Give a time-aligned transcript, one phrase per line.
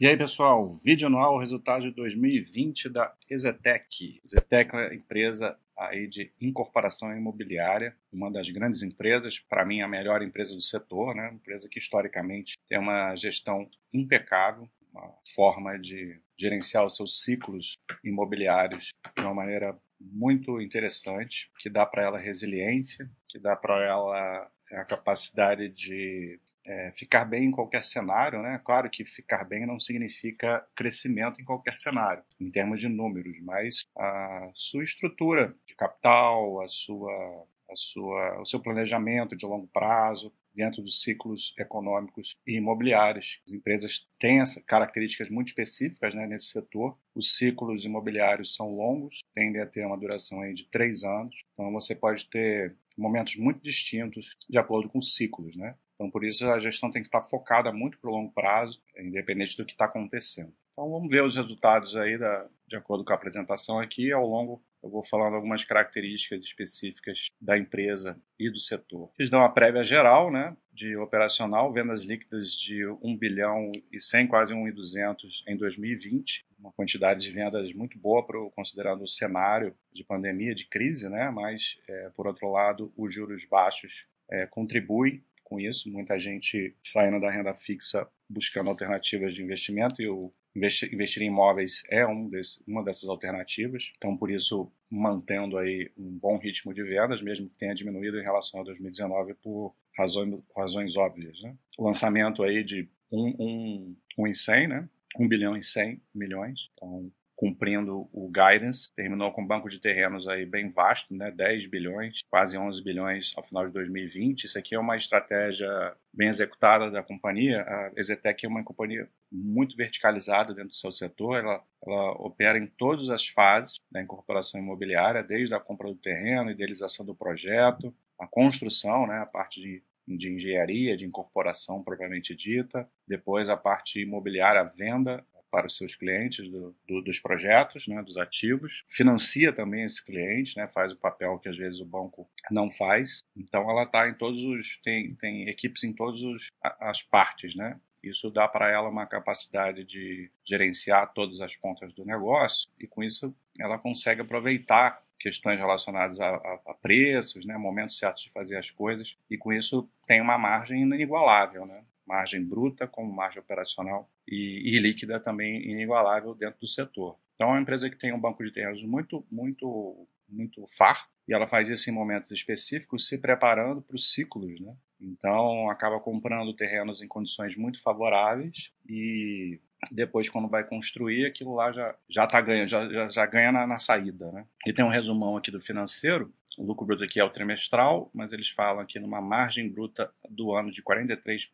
[0.00, 4.20] E aí, pessoal, vídeo anual, resultado de 2020 da Ezetec.
[4.24, 9.88] Ezetec é uma empresa aí de incorporação imobiliária, uma das grandes empresas, para mim a
[9.88, 11.22] melhor empresa do setor, né?
[11.22, 17.72] Uma empresa que historicamente tem uma gestão impecável, uma forma de gerenciar os seus ciclos
[18.04, 24.48] imobiliários de uma maneira muito interessante, que dá para ela resiliência, que dá para ela
[24.72, 28.60] a capacidade de é, ficar bem em qualquer cenário, né?
[28.64, 33.86] Claro que ficar bem não significa crescimento em qualquer cenário, em termos de números, mas
[33.96, 40.32] a sua estrutura de capital, a sua, a sua, o seu planejamento de longo prazo,
[40.58, 43.40] dentro dos ciclos econômicos e imobiliários.
[43.46, 46.98] As empresas têm essas características muito específicas né, nesse setor.
[47.14, 51.44] Os ciclos imobiliários são longos, tendem a ter uma duração aí de três anos.
[51.52, 55.74] Então você pode ter momentos muito distintos de acordo com os ciclos, né?
[55.94, 59.56] Então, por isso, a gestão tem que estar focada muito para o longo prazo, independente
[59.56, 60.52] do que está acontecendo.
[60.72, 64.12] Então, vamos ver os resultados aí da, de acordo com a apresentação aqui.
[64.12, 69.10] Ao longo, eu vou falando algumas características específicas da empresa e do setor.
[69.18, 74.28] Eles dão uma prévia geral, né, de operacional, vendas líquidas de 1 bilhão e 100,
[74.28, 79.08] quase 1 e 200 em 2020, uma quantidade de vendas muito boa pro, considerando o
[79.08, 84.46] cenário de pandemia, de crise, né, mas, é, por outro lado, os juros baixos é,
[84.46, 90.30] contribuem com isso, muita gente saindo da renda fixa buscando alternativas de investimento e o
[90.54, 93.92] investir, investir em imóveis é um desse, uma dessas alternativas.
[93.96, 98.22] Então, por isso, mantendo aí um bom ritmo de vendas, mesmo que tenha diminuído em
[98.22, 101.40] relação a 2019 por razões, razões óbvias.
[101.40, 101.56] Né?
[101.78, 104.88] O lançamento aí de 1 um, um, um em 100, né?
[105.16, 106.70] 1 bilhão em 100 milhões.
[106.74, 111.68] Então, cumprindo o guidance, terminou com um banco de terrenos aí bem vasto, né, 10
[111.68, 114.42] bilhões, quase 11 bilhões ao final de 2020.
[114.42, 115.68] Isso aqui é uma estratégia
[116.12, 117.62] bem executada da companhia.
[117.62, 122.66] A Exetec é uma companhia muito verticalizada dentro do seu setor, ela, ela opera em
[122.66, 128.26] todas as fases da incorporação imobiliária, desde a compra do terreno, idealização do projeto, a
[128.26, 129.80] construção, né, a parte de
[130.16, 135.94] de engenharia, de incorporação propriamente dita, depois a parte imobiliária, a venda, para os seus
[135.94, 140.96] clientes do, do, dos projetos, né, dos ativos, financia também esse cliente, né, faz o
[140.96, 143.20] papel que às vezes o banco não faz.
[143.36, 146.20] Então ela está em todos os tem, tem equipes em todas
[146.62, 147.80] as partes, né?
[148.02, 153.02] Isso dá para ela uma capacidade de gerenciar todas as pontas do negócio e com
[153.02, 158.56] isso ela consegue aproveitar questões relacionadas a, a, a, preços, né, momentos certos de fazer
[158.56, 161.82] as coisas, e com isso tem uma margem inigualável, né?
[162.06, 167.18] margem bruta como margem operacional e, e líquida também inigualável dentro do setor.
[167.34, 171.34] Então é uma empresa que tem um banco de terrenos muito, muito, muito farto e
[171.34, 174.74] ela faz isso em momentos específicos, se preparando para os ciclos, né?
[174.98, 181.72] Então acaba comprando terrenos em condições muito favoráveis e depois quando vai construir aquilo lá
[181.72, 184.46] já já tá ganha já, já, já ganha na, na, saída né?
[184.66, 186.32] E tem um resumão aqui do financeiro.
[186.56, 190.52] O lucro bruto aqui é o trimestral mas eles falam aqui numa margem bruta do
[190.52, 191.48] ano de 43%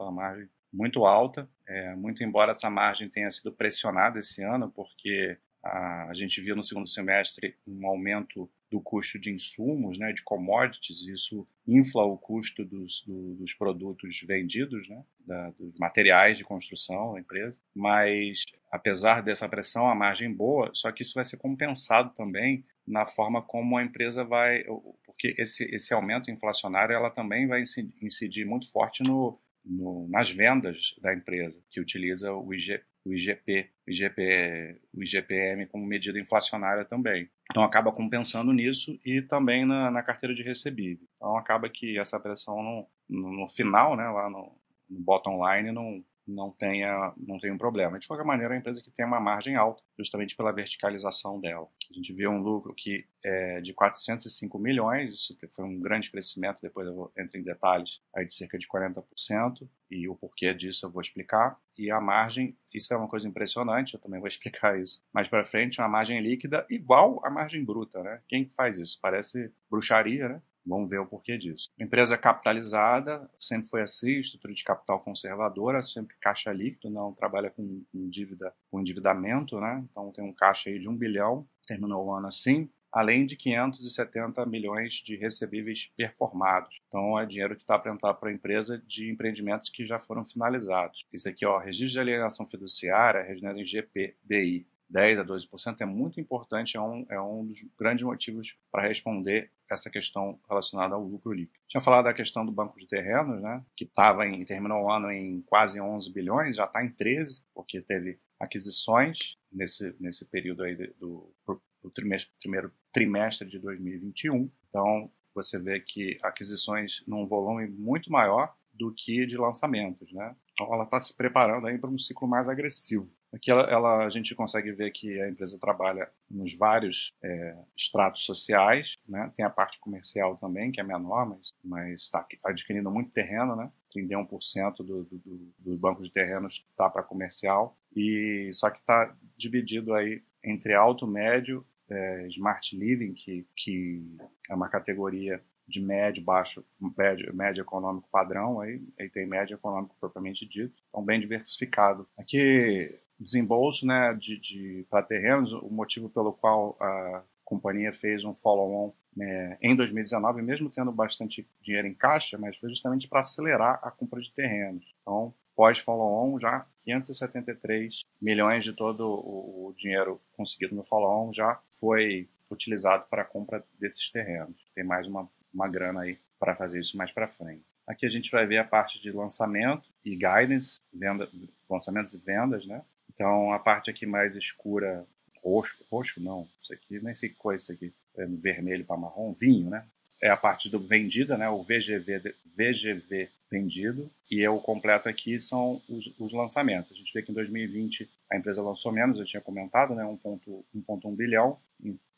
[0.00, 1.48] uma margem muito alta.
[1.66, 6.56] É, muito embora essa margem tenha sido pressionada esse ano porque a, a gente viu
[6.56, 12.18] no segundo semestre um aumento do custo de insumos, né, de commodities, isso infla o
[12.18, 17.60] custo dos, do, dos produtos vendidos, né, da, dos materiais de construção da empresa.
[17.74, 23.04] Mas, apesar dessa pressão, a margem boa, só que isso vai ser compensado também na
[23.04, 24.64] forma como a empresa vai,
[25.04, 27.62] porque esse, esse aumento inflacionário ela também vai
[28.00, 33.70] incidir muito forte no, no, nas vendas da empresa, que utiliza o, IG, o IGP,
[33.86, 37.30] o, IGP, o IGPM como medida inflacionária também.
[37.50, 41.06] Então acaba compensando nisso e também na, na carteira de recebível.
[41.16, 44.52] Então acaba que essa pressão no, no, no final, né, lá no,
[44.90, 47.98] no bottom line, não, não tenha não tenha um problema.
[47.98, 51.68] De qualquer maneira, é uma empresa que tem uma margem alta, justamente pela verticalização dela.
[51.90, 56.60] A gente viu um lucro que é de 405 milhões, isso foi um grande crescimento,
[56.60, 60.90] depois eu entro em detalhes, aí de cerca de 40%, e o porquê disso eu
[60.90, 61.58] vou explicar.
[61.78, 65.44] E a margem, isso é uma coisa impressionante, eu também vou explicar isso mais para
[65.44, 68.20] frente, uma margem líquida igual à margem bruta, né?
[68.28, 68.98] Quem faz isso?
[69.00, 70.42] Parece bruxaria, né?
[70.66, 71.70] Vamos ver o porquê disso.
[71.78, 77.84] Empresa capitalizada, sempre foi assim, estrutura de capital conservadora, sempre caixa líquido, não trabalha com,
[77.92, 79.84] com dívida, com endividamento, né?
[79.90, 84.46] Então tem um caixa aí de um bilhão, terminou o ano assim, além de 570
[84.46, 86.80] milhões de recebíveis performados.
[86.88, 91.04] Então é dinheiro que está apresentado para a empresa de empreendimentos que já foram finalizados.
[91.12, 94.66] Isso aqui, ó, registro de alienação fiduciária, registrado em GPDI.
[94.88, 99.50] 10 a 12% é muito importante, é um, é um dos grandes motivos para responder
[99.70, 101.58] essa questão relacionada ao lucro líquido.
[101.68, 105.10] Tinha falado da questão do banco de terrenos, né, que estava em terminou o ano
[105.10, 110.76] em quase 11 bilhões, já está em 13, porque teve aquisições nesse nesse período aí
[110.98, 111.34] do,
[111.82, 114.50] do trimestre, primeiro trimestre de 2021.
[114.68, 120.34] Então, você vê que aquisições num volume muito maior do que de lançamentos, né?
[120.52, 123.10] Então, ela está se preparando aí para um ciclo mais agressivo.
[123.36, 128.24] Aqui ela, ela, a gente consegue ver que a empresa trabalha nos vários é, estratos
[128.24, 129.30] sociais, né?
[129.36, 133.70] Tem a parte comercial também, que é menor, mas está tá adquirindo muito terreno, né?
[133.94, 139.14] 31% do, do, do, do banco de terrenos está para comercial e só que está
[139.36, 144.02] dividido aí entre alto, médio, é, smart living, que, que
[144.48, 146.64] é uma categoria de médio, baixo,
[146.96, 152.08] médio, médio econômico padrão, aí, aí tem médio econômico propriamente dito, então bem diversificado.
[152.16, 158.34] Aqui, desembolso né, de, de para terrenos, o motivo pelo qual a companhia fez um
[158.34, 163.80] follow-on né, em 2019, mesmo tendo bastante dinheiro em caixa, mas foi justamente para acelerar
[163.82, 164.84] a compra de terrenos.
[165.00, 173.06] Então, pós-follow-on, já 573 milhões de todo o, dinheiro conseguido no follow-on já foi utilizado
[173.08, 174.56] para a compra desses terrenos.
[174.74, 177.64] Tem mais uma uma grana aí para fazer isso mais para frente.
[177.86, 181.28] Aqui a gente vai ver a parte de lançamento e guidance, venda,
[181.68, 182.84] lançamentos e vendas, né?
[183.16, 185.04] Então a parte aqui mais escura,
[185.42, 188.96] roxo, roxo não, isso aqui nem sei que cor é isso aqui, é vermelho para
[188.96, 189.84] marrom, vinho, né?
[190.22, 191.48] É a parte do vendida, né?
[191.48, 196.92] O VGV, VGV vendido e o completo aqui são os, os, lançamentos.
[196.92, 200.04] A gente vê que em 2020 a empresa lançou menos, eu tinha comentado, né?
[200.04, 201.58] 1.1 bilhão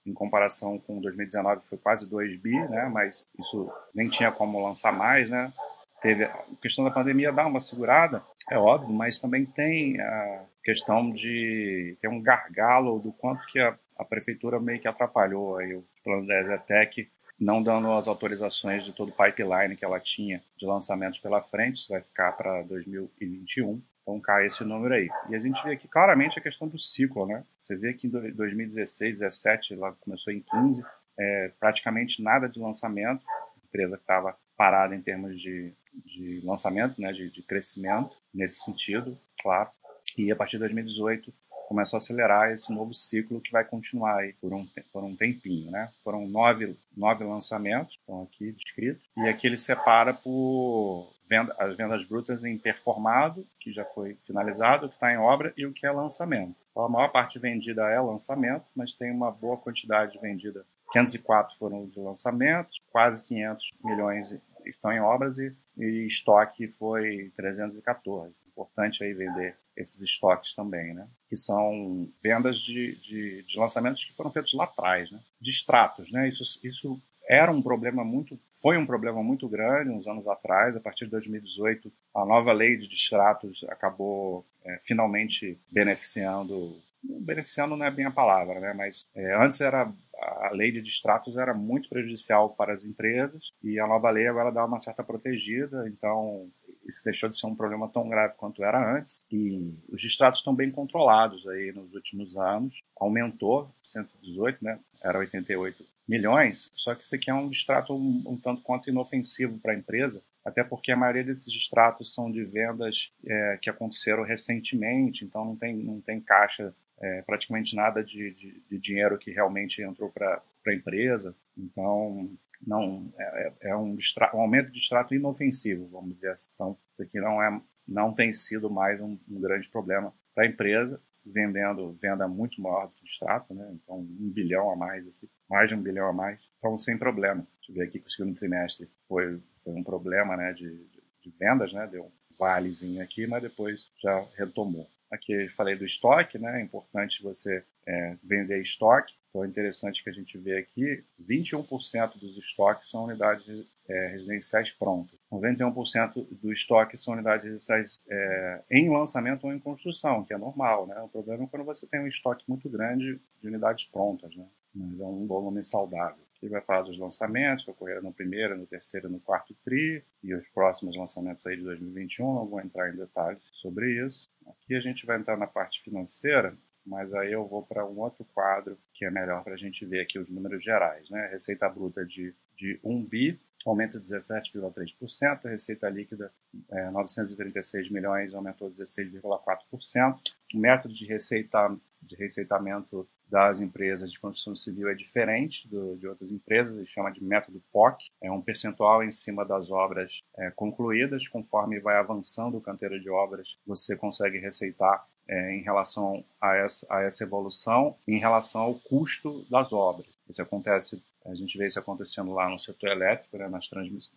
[0.08, 2.88] em comparação com 2019 foi quase 2 bi, né?
[2.92, 5.52] Mas isso nem tinha como lançar mais, né?
[6.00, 11.10] Teve a questão da pandemia dá uma segurada, é óbvio, mas também tem a questão
[11.10, 15.82] de ter um gargalo do quanto que a, a prefeitura meio que atrapalhou aí o
[16.04, 17.10] plano da Exetec
[17.40, 21.76] não dando as autorizações de todo o pipeline que ela tinha de lançamentos pela frente,
[21.76, 23.80] isso vai ficar para 2021.
[24.02, 25.08] Então cai esse número aí.
[25.30, 27.44] E a gente vê aqui claramente a questão do ciclo, né?
[27.58, 30.84] Você vê que em 2016, 17, lá começou em 15,
[31.18, 35.72] é, praticamente nada de lançamento, a empresa estava parada em termos de,
[36.04, 39.70] de lançamento, né, de, de crescimento nesse sentido, claro.
[40.18, 41.32] E a partir de 2018
[41.68, 45.70] começou a acelerar esse novo ciclo que vai continuar aí por um, por um tempinho,
[45.70, 45.90] né?
[46.02, 52.04] Foram nove, nove lançamentos, estão aqui descritos, e aqui ele separa por venda, as vendas
[52.04, 55.90] brutas em performado, que já foi finalizado, que está em obra, e o que é
[55.92, 56.56] lançamento.
[56.70, 60.64] Então, a maior parte vendida é lançamento, mas tem uma boa quantidade vendida.
[60.92, 64.34] 504 foram de lançamento, quase 500 milhões
[64.64, 68.34] estão em obras e, e estoque foi 314.
[68.58, 71.06] Importante aí vender esses estoques também, né?
[71.28, 75.20] Que são vendas de, de, de lançamentos que foram feitos lá atrás, né?
[75.40, 76.26] De extratos, né?
[76.26, 80.74] Isso, isso era um problema muito, foi um problema muito grande uns anos atrás.
[80.74, 87.86] A partir de 2018, a nova lei de distratos acabou é, finalmente beneficiando, beneficiando não
[87.86, 88.72] é bem a palavra, né?
[88.72, 93.78] Mas é, antes era a lei de distratos era muito prejudicial para as empresas e
[93.78, 95.88] a nova lei agora dá uma certa protegida.
[95.88, 96.50] Então
[96.88, 100.54] isso deixou de ser um problema tão grave quanto era antes e os distratos estão
[100.54, 102.80] bem controlados aí nos últimos anos.
[102.96, 104.80] Aumentou 118, né?
[105.02, 109.58] Era 88 milhões, só que isso aqui é um distrato um, um tanto quanto inofensivo
[109.58, 114.22] para a empresa, até porque a maioria desses distratos são de vendas é, que aconteceram
[114.24, 119.30] recentemente, então não tem, não tem caixa, é, praticamente nada de, de, de, dinheiro que
[119.30, 122.30] realmente entrou para a empresa, então
[122.64, 123.24] não é,
[123.62, 123.96] é, é um,
[124.34, 126.50] um, aumento de distrato inofensivo, vamos dizer assim.
[126.54, 130.46] Então, isso aqui não, é, não tem sido mais um, um grande problema para a
[130.46, 133.68] empresa, vendendo venda muito maior do que o distrato, né?
[133.72, 137.40] então um bilhão a mais aqui mais de um bilhão a mais, então sem problema.
[137.40, 141.02] A gente vê aqui que o segundo trimestre foi, foi um problema né, de, de,
[141.22, 144.88] de, vendas, né, deu um valezinho aqui, mas depois já retomou.
[145.10, 150.02] Aqui eu falei do estoque, né, é importante você é, vender estoque, então é interessante
[150.02, 155.18] que a gente vê aqui, 21% dos estoques são unidades é, residenciais prontas.
[155.30, 160.86] 91% do estoque são unidades residenciais é, em lançamento ou em construção, que é normal.
[160.86, 160.98] Né?
[161.00, 164.34] O problema é quando você tem um estoque muito grande de unidades prontas.
[164.34, 164.46] Né?
[164.74, 166.22] mas é um volume saudável.
[166.36, 170.32] Aqui vai falar dos lançamentos que ocorreram no primeiro, no terceiro no quarto TRI, e
[170.34, 174.28] os próximos lançamentos aí de 2021, não vou entrar em detalhes sobre isso.
[174.46, 176.56] Aqui a gente vai entrar na parte financeira,
[176.88, 180.00] mas aí eu vou para um outro quadro que é melhor para a gente ver
[180.00, 181.10] aqui os números gerais.
[181.10, 181.28] Né?
[181.30, 186.32] Receita bruta de, de 1 bi, aumento de 17,3%, receita líquida
[186.70, 190.18] é, 936 milhões, aumentou 16,4%.
[190.54, 196.06] O método de receita de receitamento das empresas de construção civil é diferente do, de
[196.06, 200.50] outras empresas, ele chama de método POC, é um percentual em cima das obras é,
[200.52, 206.54] concluídas, conforme vai avançando o canteiro de obras, você consegue receitar é, em relação a
[206.56, 210.06] essa, a essa evolução, em relação ao custo das obras.
[210.28, 213.68] Isso acontece, a gente vê isso acontecendo lá no setor elétrico, né, nas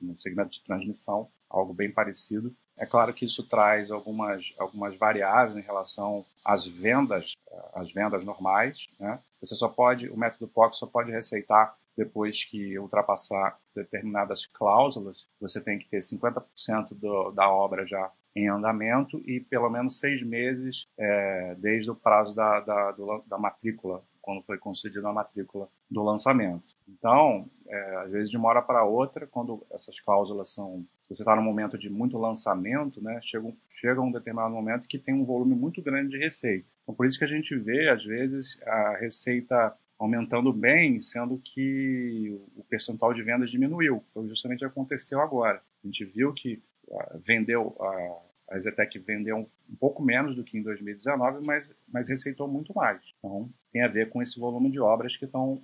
[0.02, 2.56] no segmento de transmissão, algo bem parecido.
[2.78, 7.34] É claro que isso traz algumas, algumas variáveis em relação às vendas,
[7.74, 8.88] às vendas normais.
[9.00, 9.20] Né?
[9.40, 15.26] Você só pode, o método POC só pode receitar depois que ultrapassar determinadas cláusulas.
[15.40, 20.24] Você tem que ter 50% do, da obra já em andamento e pelo menos seis
[20.24, 25.68] meses é, desde o prazo da, da, do, da matrícula, quando foi concedida a matrícula
[25.90, 26.76] do lançamento.
[26.88, 31.36] Então, é, às vezes de uma hora para outra, quando essas cláusulas são você está
[31.36, 35.54] no momento de muito lançamento, né, chega, chega um determinado momento que tem um volume
[35.54, 36.66] muito grande de receita.
[36.84, 42.40] Então, por isso que a gente vê, às vezes, a receita aumentando bem, sendo que
[42.56, 44.04] o percentual de vendas diminuiu.
[44.14, 45.62] Foi justamente o que aconteceu agora.
[45.84, 46.64] A gente viu que
[47.24, 47.76] vendeu,
[48.50, 52.74] a, Zetec vendeu um, um, pouco menos do que em 2019, mas, mas receitou muito
[52.74, 53.02] mais.
[53.20, 55.62] Então, tem a ver com esse volume de obras que estão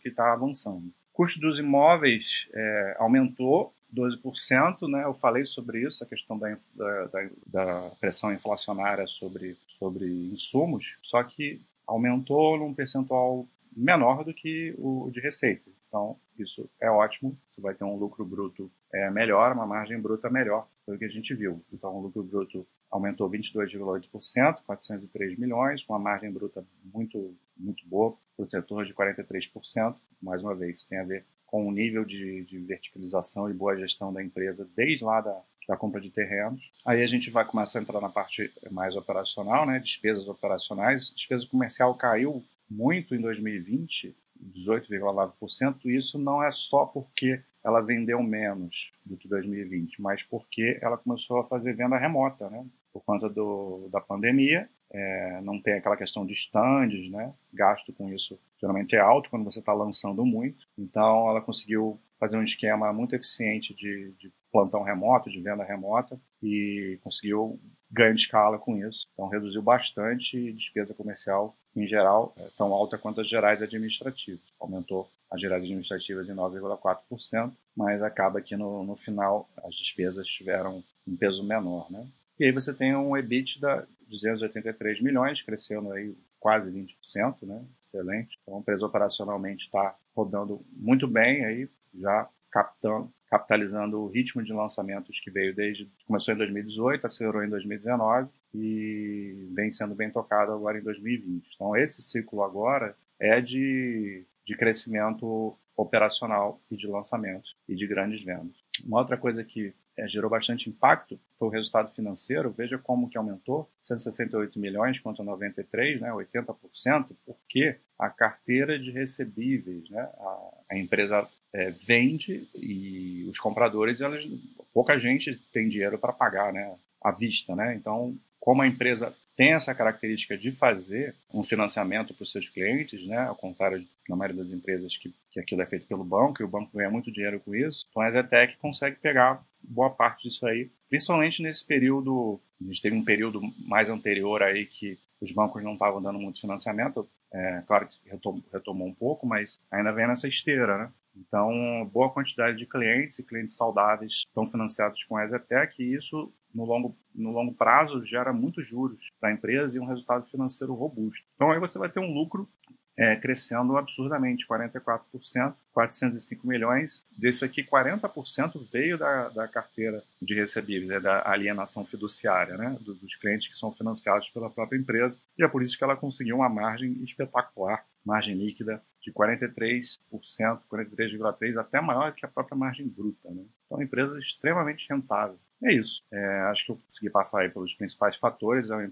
[0.00, 0.86] que está avançando.
[0.86, 5.04] O custo dos imóveis é, aumentou 12%, né?
[5.04, 11.22] Eu falei sobre isso, a questão da, da, da, pressão inflacionária sobre, sobre insumos, só
[11.22, 13.46] que aumentou num percentual
[13.76, 15.70] menor do que o de receita.
[15.88, 20.30] Então, isso é ótimo, você vai ter um lucro bruto é, melhor, uma margem bruta
[20.30, 21.60] melhor, foi o que a gente viu.
[21.72, 28.16] Então, o lucro bruto aumentou 22,8%, 403 milhões, com uma margem bruta muito, muito boa,
[28.36, 29.96] para o setor de 43%.
[30.22, 33.76] Mais uma vez, isso tem a ver com o nível de, de verticalização e boa
[33.76, 36.70] gestão da empresa desde lá da, da compra de terrenos.
[36.86, 41.10] Aí a gente vai começar a entrar na parte mais operacional, né, despesas operacionais.
[41.10, 44.14] Despesa comercial caiu muito em 2020,
[44.52, 45.86] 18,9%.
[45.86, 51.40] Isso não é só porque ela vendeu menos do que 2020, mas porque ela começou
[51.40, 52.64] a fazer venda remota, né?
[52.92, 57.32] Por conta do, da pandemia, é, não tem aquela questão de stands, né?
[57.52, 60.66] Gasto com isso geralmente é alto quando você está lançando muito.
[60.78, 66.20] Então, ela conseguiu fazer um esquema muito eficiente de, de plantão remoto, de venda remota,
[66.42, 67.58] e conseguiu
[67.94, 69.06] ganho de escala com isso.
[69.12, 74.40] Então, reduziu bastante despesa comercial, em geral, é tão alta quanto as gerais administrativas.
[74.60, 80.82] Aumentou as gerais administrativas em 9,4%, mas acaba que no, no final as despesas tiveram
[81.06, 81.90] um peso menor.
[81.90, 82.06] Né?
[82.38, 87.64] E aí você tem um EBITDA de 283 milhões, crescendo aí quase 20%, né?
[87.86, 88.38] excelente.
[88.42, 94.52] Então, a empresa operacionalmente está rodando muito bem, aí já captando, capitalizando o ritmo de
[94.52, 100.52] lançamentos que veio desde começou em 2018, acelerou em 2019 e vem sendo bem tocado
[100.52, 101.50] agora em 2020.
[101.52, 108.22] Então, esse ciclo agora é de, de crescimento operacional e de lançamentos e de grandes
[108.22, 108.54] vendas.
[108.86, 112.50] Uma outra coisa que é, gerou bastante impacto foi o resultado financeiro.
[112.50, 119.88] Veja como que aumentou, 168 milhões contra 93, né, 80%, porque a carteira de recebíveis,
[119.90, 124.24] né, a, a empresa é, vende e os compradores, elas,
[124.72, 127.74] pouca gente tem dinheiro para pagar, né, à vista, né.
[127.74, 133.06] Então, como a empresa tem essa característica de fazer um financiamento para os seus clientes,
[133.06, 133.18] né?
[133.18, 136.48] ao contrário da maioria das empresas que, que aquilo é feito pelo banco e o
[136.48, 137.86] banco ganha muito dinheiro com isso.
[137.90, 142.40] Então a Zetec consegue pegar boa parte disso aí, principalmente nesse período.
[142.60, 146.40] A gente teve um período mais anterior aí que os bancos não estavam dando muito
[146.40, 147.08] financiamento.
[147.32, 150.92] É, claro que retomou, retomou um pouco, mas ainda vem nessa esteira, né?
[151.16, 156.32] Então, boa quantidade de clientes e clientes saudáveis estão financiados com a Zetec e isso
[156.54, 160.74] no longo, no longo prazo gera muitos juros para a empresa e um resultado financeiro
[160.74, 161.24] robusto.
[161.34, 162.48] Então aí você vai ter um lucro
[162.96, 167.04] é, crescendo absurdamente, 44%, 405 milhões.
[167.16, 173.16] Desse aqui, 40% veio da, da carteira de recebíveis, é da alienação fiduciária, né, dos,
[173.16, 175.18] clientes que são financiados pela própria empresa.
[175.38, 181.58] E é por isso que ela conseguiu uma margem espetacular, margem líquida de 43%, 43,3%,
[181.58, 183.30] até maior que a própria margem bruta.
[183.30, 183.44] Né?
[183.66, 185.38] Então, uma empresa extremamente rentável.
[185.64, 186.02] É isso.
[186.12, 188.68] É, acho que eu consegui passar aí pelos principais fatores.
[188.68, 188.84] É uma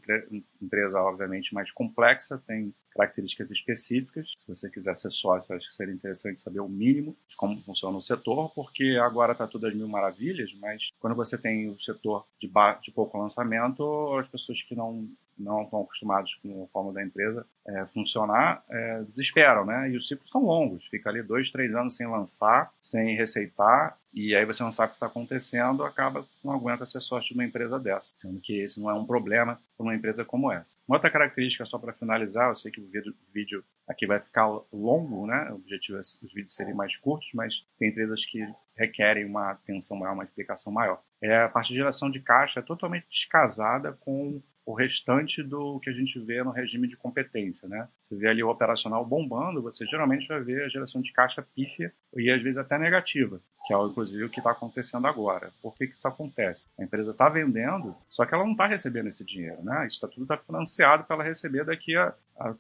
[0.61, 4.33] empresa, obviamente, mais complexa, tem características específicas.
[4.37, 7.97] Se você quiser ser sócio, acho que seria interessante saber o mínimo de como funciona
[7.97, 12.27] o setor, porque agora está tudo às mil maravilhas, mas quando você tem o setor
[12.41, 12.51] de,
[12.83, 15.09] de pouco lançamento, as pessoas que não
[15.39, 19.91] não estão acostumados com a forma da empresa é, funcionar, é, desesperam, né?
[19.91, 24.37] E os ciclos são longos, fica ali dois, três anos sem lançar, sem receitar, e
[24.37, 27.45] aí você não sabe o que está acontecendo, acaba não aguenta ser sócio de uma
[27.45, 30.77] empresa dessa, sendo que esse não é um problema para uma empresa como essa.
[30.87, 32.91] Uma outra característica, só para finalizar, eu sei que o
[33.33, 35.49] vídeo, aqui vai ficar longo, né?
[35.51, 38.47] O objetivo é os vídeos serem mais curtos, mas tem empresas que
[38.77, 41.01] requerem uma atenção maior, uma explicação maior.
[41.23, 45.91] É, a parte de geração de caixa é totalmente descasada com o restante do que
[45.91, 47.89] a gente vê no regime de competência, né?
[48.03, 51.93] Você vê ali o operacional bombando, você geralmente vai ver a geração de caixa pífia
[52.17, 55.51] e às vezes até negativa, que é inclusive o que está acontecendo agora.
[55.61, 56.69] Por que, que isso acontece?
[56.79, 59.87] A empresa está vendendo, só que ela não está recebendo esse dinheiro, né?
[59.87, 62.55] Isso tá, tudo está financiado para ela receber daqui a, a,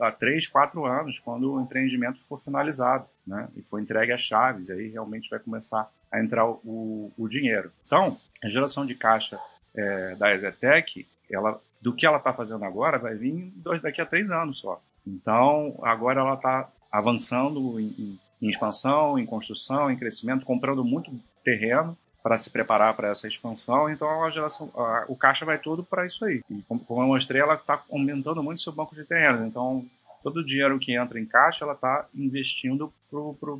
[0.00, 3.48] a três, quatro anos, quando o empreendimento for finalizado, né?
[3.56, 7.70] E for entregue as chaves, aí realmente vai começar a entrar o, o dinheiro.
[7.84, 9.38] Então, a geração de caixa
[9.74, 14.06] é, da Exetec ela, do que ela está fazendo agora vai vir dois, daqui a
[14.06, 14.80] três anos só.
[15.06, 21.10] Então, agora ela está avançando em, em, expansão, em construção, em crescimento, comprando muito
[21.44, 23.88] terreno para se preparar para essa expansão.
[23.88, 26.42] Então, a geração, a, o caixa vai todo para isso aí.
[26.50, 29.46] E como, como eu mostrei, ela está aumentando muito seu banco de terreno.
[29.46, 29.84] Então,
[30.22, 32.92] todo o dinheiro que entra em caixa, ela está investindo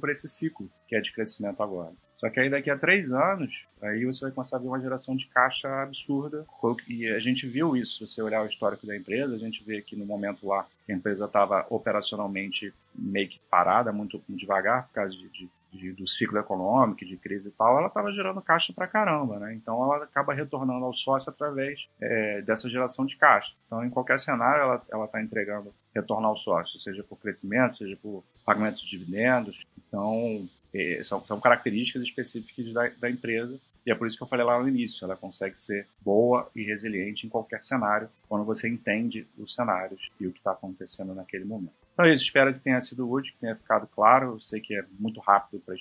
[0.00, 1.92] para esse ciclo que é de crescimento agora.
[2.18, 5.14] Só que aí daqui a três anos, aí você vai começar a ver uma geração
[5.14, 6.46] de caixa absurda.
[6.88, 9.82] E a gente viu isso, se você olhar o histórico da empresa, a gente vê
[9.82, 15.10] que no momento lá a empresa estava operacionalmente meio que parada, muito, devagar, por causa
[15.10, 18.86] de, de, de, do ciclo econômico, de crise e tal, ela estava gerando caixa para
[18.86, 19.54] caramba, né?
[19.54, 23.52] Então ela acaba retornando ao sócio através é, dessa geração de caixa.
[23.66, 28.24] Então, em qualquer cenário, ela está entregando retorno ao sócio, seja por crescimento, seja por
[28.44, 29.66] pagamento de dividendos.
[29.88, 34.26] Então, é, são, são, características específicas da, da, empresa e é por isso que eu
[34.26, 38.68] falei lá no início, ela consegue ser boa e resiliente em qualquer cenário, quando você
[38.68, 41.74] entende os cenários e o que está acontecendo naquele momento.
[41.94, 44.32] Então é isso, espero que tenha sido útil, que tenha ficado claro.
[44.32, 45.74] Eu sei que é muito rápido, pra,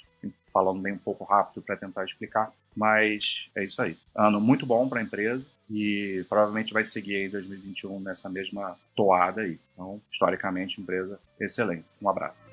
[0.54, 3.98] falando bem um pouco rápido para tentar explicar, mas é isso aí.
[4.16, 9.42] Ano muito bom para a empresa e provavelmente vai seguir em 2021 nessa mesma toada
[9.42, 9.60] aí.
[9.74, 11.86] Então, historicamente, empresa excelente.
[12.02, 12.45] Um abraço.